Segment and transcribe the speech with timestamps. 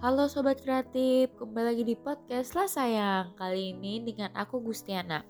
[0.00, 5.20] Halo Sobat Kreatif, kembali lagi di podcast lah sayang Kali ini dengan aku Gustiana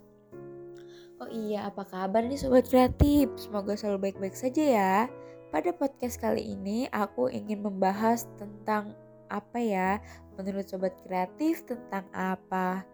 [1.19, 3.27] Oh iya, apa kabar nih Sobat Kreatif?
[3.35, 4.95] Semoga selalu baik-baik saja ya
[5.51, 8.95] Pada podcast kali ini aku ingin membahas tentang
[9.27, 9.99] apa ya
[10.39, 12.87] Menurut Sobat Kreatif tentang apa?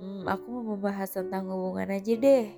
[0.00, 2.56] Hmm, aku mau membahas tentang hubungan aja deh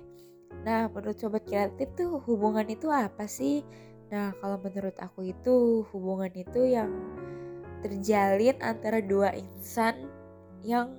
[0.63, 3.67] Nah, menurut Sobat Kreatif tuh hubungan itu apa sih?
[4.15, 6.87] Nah, kalau menurut aku itu hubungan itu yang
[7.81, 10.07] terjalin antara dua insan
[10.61, 10.93] yang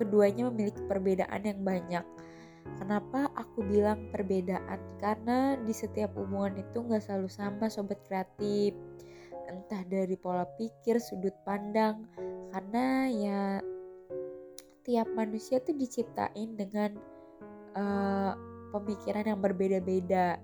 [0.00, 2.04] keduanya memiliki perbedaan yang banyak.
[2.76, 4.80] Kenapa aku bilang perbedaan?
[5.00, 8.76] Karena di setiap hubungan itu nggak selalu sama sobat kreatif.
[9.48, 12.04] Entah dari pola pikir, sudut pandang.
[12.52, 13.40] Karena ya
[14.84, 16.96] tiap manusia tuh diciptain dengan
[17.76, 18.32] uh,
[18.72, 20.40] pemikiran yang berbeda-beda.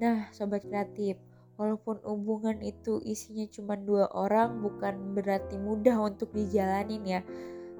[0.00, 1.20] Nah, sobat kreatif,
[1.60, 7.20] walaupun hubungan itu isinya cuma dua orang bukan berarti mudah untuk dijalanin ya.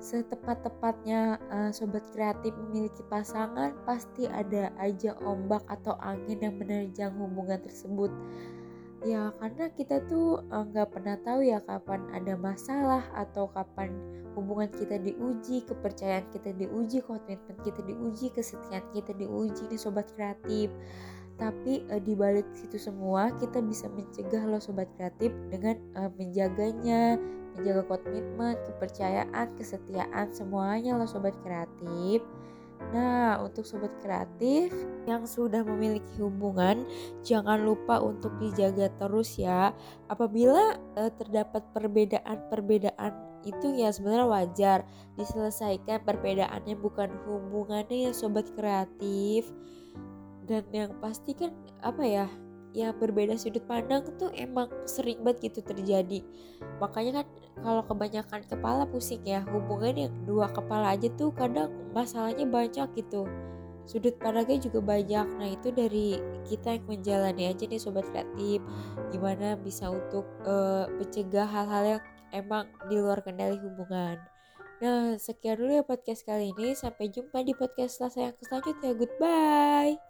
[0.00, 7.60] Setepat-tepatnya uh, sobat kreatif memiliki pasangan pasti ada aja ombak atau angin yang menerjang hubungan
[7.64, 8.12] tersebut.
[9.00, 13.96] Ya karena kita tuh eh, nggak uh, pernah tahu ya kapan ada masalah atau kapan
[14.36, 20.68] hubungan kita diuji kepercayaan kita diuji komitmen kita diuji kesetiaan kita diuji nih sobat kreatif
[21.40, 27.16] tapi uh, di balik situ semua kita bisa mencegah lo sobat kreatif dengan uh, menjaganya
[27.56, 32.20] menjaga komitmen kepercayaan kesetiaan semuanya lo sobat kreatif.
[32.90, 34.72] Nah, untuk sobat kreatif
[35.04, 36.88] yang sudah memiliki hubungan,
[37.20, 39.76] jangan lupa untuk dijaga terus ya.
[40.08, 44.78] Apabila uh, terdapat perbedaan-perbedaan itu ya sebenarnya wajar.
[45.20, 49.48] Diselesaikan perbedaannya bukan hubungannya ya sobat kreatif
[50.50, 51.54] dan yang pasti kan
[51.86, 52.26] apa ya
[52.74, 56.26] ya berbeda sudut pandang tuh emang sering banget gitu terjadi
[56.82, 57.26] makanya kan
[57.62, 63.30] kalau kebanyakan kepala pusing ya hubungan yang dua kepala aja tuh kadang masalahnya banyak gitu
[63.86, 68.62] sudut pandangnya juga banyak nah itu dari kita yang menjalani aja nih sobat kreatif
[69.10, 74.18] gimana bisa untuk uh, mencegah hal-hal yang emang di luar kendali hubungan
[74.80, 76.72] Nah, sekian dulu ya podcast kali ini.
[76.72, 78.96] Sampai jumpa di podcast selasa yang selanjutnya.
[78.96, 80.09] Goodbye.